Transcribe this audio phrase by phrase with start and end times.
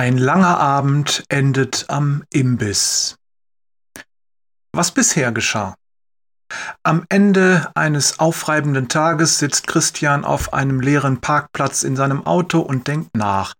[0.00, 3.16] Ein langer Abend endet am Imbiss.
[4.72, 5.74] Was bisher geschah.
[6.82, 12.88] Am Ende eines aufreibenden Tages sitzt Christian auf einem leeren Parkplatz in seinem Auto und
[12.88, 13.52] denkt nach.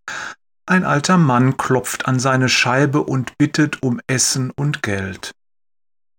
[0.65, 5.33] Ein alter Mann klopft an seine Scheibe und bittet um Essen und Geld.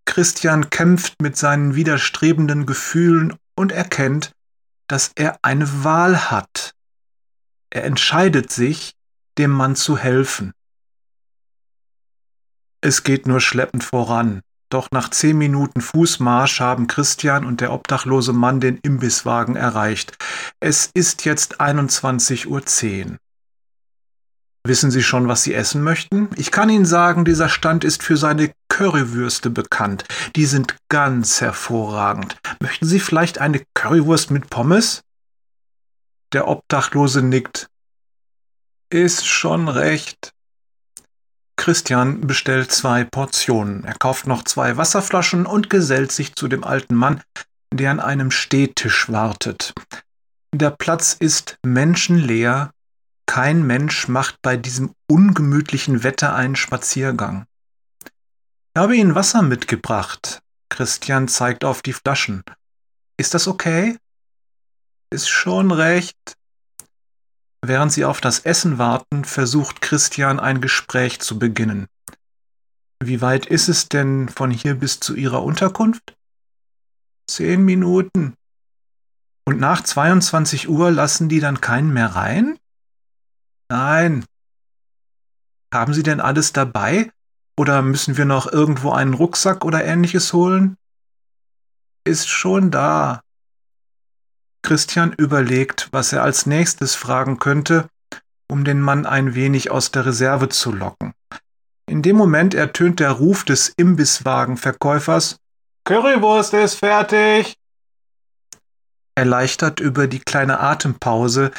[0.05, 4.33] Christian kämpft mit seinen widerstrebenden Gefühlen und erkennt,
[4.85, 6.75] dass er eine Wahl hat.
[7.71, 8.93] Er entscheidet sich,
[9.41, 10.53] dem Mann zu helfen.
[12.79, 18.33] Es geht nur schleppend voran, doch nach zehn Minuten Fußmarsch haben Christian und der obdachlose
[18.33, 20.15] Mann den Imbisswagen erreicht.
[20.59, 23.17] Es ist jetzt 21.10 Uhr.
[24.63, 26.29] Wissen Sie schon, was Sie essen möchten?
[26.35, 30.05] Ich kann Ihnen sagen, dieser Stand ist für seine Currywürste bekannt.
[30.35, 32.37] Die sind ganz hervorragend.
[32.59, 35.01] Möchten Sie vielleicht eine Currywurst mit Pommes?
[36.31, 37.70] Der Obdachlose nickt.
[38.91, 40.33] Ist schon recht.
[41.55, 43.85] Christian bestellt zwei Portionen.
[43.85, 47.21] Er kauft noch zwei Wasserflaschen und gesellt sich zu dem alten Mann,
[47.73, 49.73] der an einem Stehtisch wartet.
[50.53, 52.73] Der Platz ist menschenleer.
[53.27, 57.45] Kein Mensch macht bei diesem ungemütlichen Wetter einen Spaziergang.
[58.03, 60.41] Ich habe Ihnen Wasser mitgebracht.
[60.67, 62.43] Christian zeigt auf die Flaschen.
[63.15, 63.97] Ist das okay?
[65.11, 66.35] Ist schon recht.
[67.63, 71.87] Während sie auf das Essen warten, versucht Christian ein Gespräch zu beginnen.
[73.03, 76.15] Wie weit ist es denn von hier bis zu Ihrer Unterkunft?
[77.27, 78.35] Zehn Minuten.
[79.45, 82.57] Und nach 22 Uhr lassen die dann keinen mehr rein?
[83.69, 84.25] Nein.
[85.73, 87.11] Haben Sie denn alles dabei?
[87.57, 90.77] Oder müssen wir noch irgendwo einen Rucksack oder ähnliches holen?
[92.03, 93.21] Ist schon da.
[94.63, 97.87] Christian überlegt, was er als nächstes fragen könnte,
[98.47, 101.13] um den Mann ein wenig aus der Reserve zu locken.
[101.87, 105.37] In dem Moment ertönt der Ruf des Imbisswagenverkäufers
[105.83, 107.55] Currywurst ist fertig.
[109.15, 111.51] Erleichtert über die kleine Atempause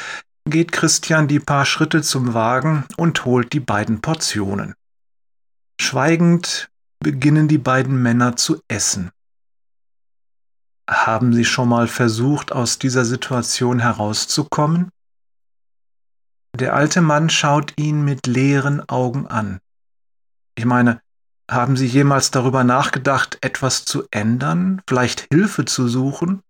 [0.45, 4.73] geht Christian die paar Schritte zum Wagen und holt die beiden Portionen.
[5.79, 6.69] Schweigend
[6.99, 9.11] beginnen die beiden Männer zu essen.
[10.89, 14.89] Haben Sie schon mal versucht, aus dieser Situation herauszukommen?
[16.59, 19.59] Der alte Mann schaut ihn mit leeren Augen an.
[20.55, 21.01] Ich meine,
[21.49, 26.41] haben Sie jemals darüber nachgedacht, etwas zu ändern, vielleicht Hilfe zu suchen?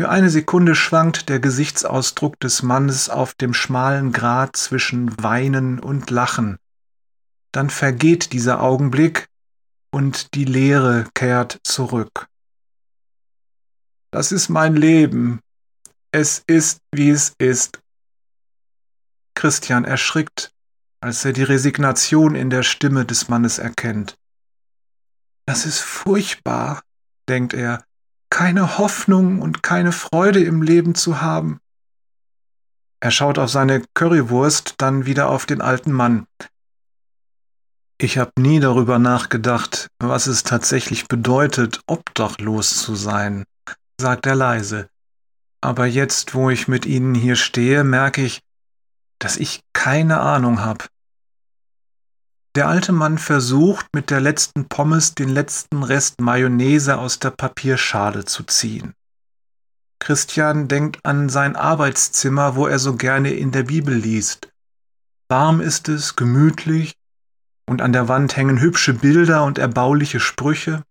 [0.00, 6.10] Für eine Sekunde schwankt der Gesichtsausdruck des Mannes auf dem schmalen Grat zwischen Weinen und
[6.10, 6.58] Lachen.
[7.52, 9.28] Dann vergeht dieser Augenblick
[9.90, 12.28] und die Leere kehrt zurück.
[14.10, 15.40] Das ist mein Leben.
[16.12, 17.80] Es ist, wie es ist.
[19.34, 20.50] Christian erschrickt,
[21.00, 24.16] als er die Resignation in der Stimme des Mannes erkennt.
[25.46, 26.82] Das ist furchtbar,
[27.28, 27.84] denkt er,
[28.30, 31.60] keine Hoffnung und keine Freude im Leben zu haben.
[33.00, 36.26] Er schaut auf seine Currywurst, dann wieder auf den alten Mann.
[37.98, 43.44] Ich habe nie darüber nachgedacht, was es tatsächlich bedeutet, obdachlos zu sein
[44.00, 44.88] sagt er leise.
[45.60, 48.40] Aber jetzt, wo ich mit Ihnen hier stehe, merke ich,
[49.18, 50.84] dass ich keine Ahnung habe.
[52.54, 58.24] Der alte Mann versucht, mit der letzten Pommes den letzten Rest Mayonnaise aus der Papierschale
[58.24, 58.94] zu ziehen.
[60.00, 64.48] Christian denkt an sein Arbeitszimmer, wo er so gerne in der Bibel liest.
[65.28, 66.94] Warm ist es, gemütlich,
[67.68, 70.82] und an der Wand hängen hübsche Bilder und erbauliche Sprüche.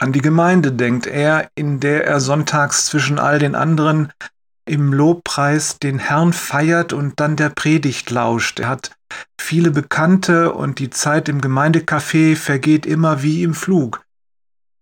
[0.00, 4.10] An die Gemeinde denkt er, in der er sonntags zwischen all den anderen
[4.64, 8.60] im Lobpreis den Herrn feiert und dann der Predigt lauscht.
[8.60, 8.92] Er hat
[9.38, 14.00] viele Bekannte und die Zeit im Gemeindecafé vergeht immer wie im Flug.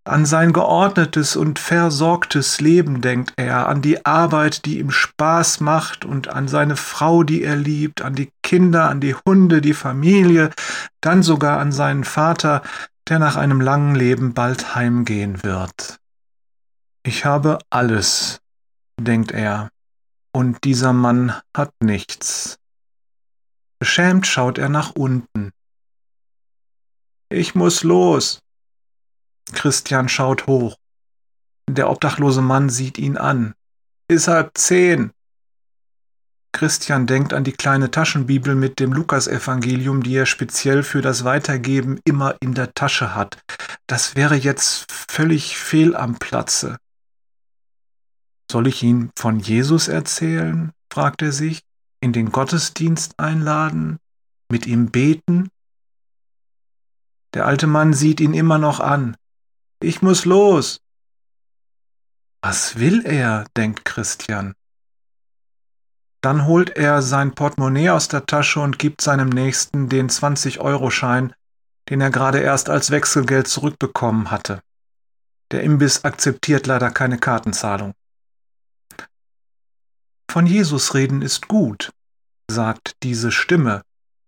[0.05, 6.05] An sein geordnetes und versorgtes Leben denkt er, an die Arbeit, die ihm Spaß macht
[6.05, 10.51] und an seine Frau, die er liebt, an die Kinder, an die Hunde, die Familie,
[11.01, 12.63] dann sogar an seinen Vater,
[13.09, 15.99] der nach einem langen Leben bald heimgehen wird.
[17.03, 18.41] Ich habe alles,
[19.01, 19.71] denkt er,
[20.33, 22.59] und dieser Mann hat nichts.
[23.79, 25.53] Beschämt schaut er nach unten.
[27.31, 28.41] Ich muss los.
[29.53, 30.77] Christian schaut hoch.
[31.69, 33.55] Der obdachlose Mann sieht ihn an.
[34.09, 35.13] Ist halb zehn.
[36.59, 42.01] Christian denkt an die kleine Taschenbibel mit dem Lukasevangelium, die er speziell für das Weitergeben
[42.05, 43.39] immer in der Tasche hat.
[43.87, 46.79] Das wäre jetzt völlig fehl am Platze.
[48.51, 50.73] Soll ich ihn von Jesus erzählen?
[50.93, 51.63] fragt er sich.
[52.01, 53.99] in den Gottesdienst einladen,
[54.51, 55.51] mit ihm beten?
[57.35, 59.17] Der alte Mann sieht ihn immer noch an.
[59.81, 60.81] Ich muss los.
[62.43, 63.47] Was will er?
[63.57, 64.55] denkt Christian.
[66.29, 71.33] Dann holt er sein Portemonnaie aus der Tasche und gibt seinem Nächsten den 20-Euro-Schein,
[71.89, 74.61] den er gerade erst als Wechselgeld zurückbekommen hatte.
[75.53, 77.95] Der Imbiss akzeptiert leider keine Kartenzahlung.
[80.31, 81.93] Von Jesus reden ist gut,
[82.47, 83.81] sagt diese Stimme.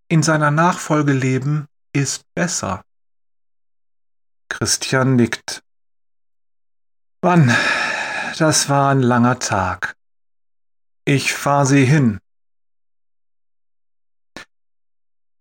[0.08, 2.82] In seiner Nachfolge leben ist besser.
[4.48, 5.62] Christian nickt.
[7.20, 7.54] Wann?
[8.38, 9.89] Das war ein langer Tag.
[11.04, 12.18] Ich fahr Sie hin.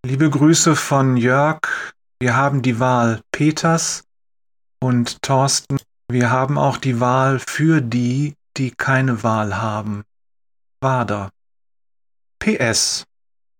[0.05, 1.59] Liebe Grüße von Jörg.
[2.21, 4.03] Wir haben die Wahl Peters
[4.81, 5.77] und Thorsten.
[6.09, 10.05] Wir haben auch die Wahl für die, die keine Wahl haben.
[10.81, 11.31] Wader.
[12.39, 13.03] PS.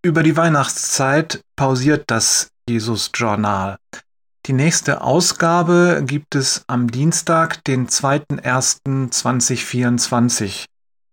[0.02, 3.76] Über die Weihnachtszeit pausiert das Jesus-Journal.
[4.46, 10.69] Die nächste Ausgabe gibt es am Dienstag, den 2.1.2024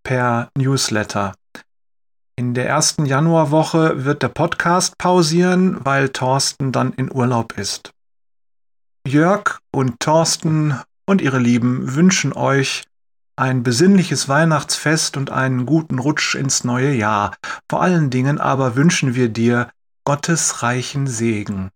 [0.08, 1.34] per Newsletter.
[2.38, 7.92] In der ersten Januarwoche wird der Podcast pausieren, weil Thorsten dann in Urlaub ist.
[9.06, 12.86] Jörg und Thorsten und ihre Lieben wünschen euch
[13.36, 17.36] ein besinnliches Weihnachtsfest und einen guten Rutsch ins neue Jahr.
[17.70, 19.70] Vor allen Dingen aber wünschen wir dir
[20.06, 21.70] Gottes reichen Segen.